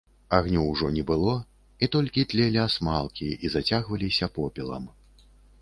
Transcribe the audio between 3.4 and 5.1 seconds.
і зацягваліся попелам.